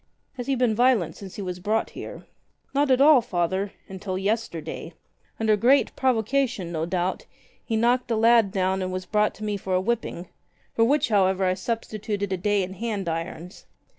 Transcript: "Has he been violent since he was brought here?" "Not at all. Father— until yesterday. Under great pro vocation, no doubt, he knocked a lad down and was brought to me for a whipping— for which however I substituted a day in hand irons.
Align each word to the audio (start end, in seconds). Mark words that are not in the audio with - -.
"Has 0.33 0.47
he 0.47 0.55
been 0.55 0.73
violent 0.73 1.15
since 1.15 1.35
he 1.35 1.43
was 1.43 1.59
brought 1.59 1.91
here?" 1.91 2.25
"Not 2.73 2.89
at 2.89 3.01
all. 3.01 3.21
Father— 3.21 3.71
until 3.87 4.17
yesterday. 4.17 4.93
Under 5.39 5.55
great 5.55 5.95
pro 5.95 6.13
vocation, 6.13 6.71
no 6.71 6.87
doubt, 6.87 7.27
he 7.63 7.75
knocked 7.77 8.09
a 8.09 8.15
lad 8.15 8.49
down 8.51 8.81
and 8.81 8.91
was 8.91 9.05
brought 9.05 9.35
to 9.35 9.43
me 9.43 9.57
for 9.57 9.75
a 9.75 9.79
whipping— 9.79 10.27
for 10.73 10.83
which 10.85 11.09
however 11.09 11.45
I 11.45 11.53
substituted 11.53 12.33
a 12.33 12.37
day 12.37 12.63
in 12.63 12.73
hand 12.73 13.07
irons. 13.07 13.67